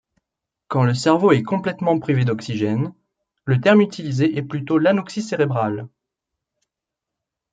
[0.67, 2.91] Quand le cerveau est complètement privé d'oxygène,
[3.45, 5.87] le terme utilisé est plutôt l'anoxie cérébrale.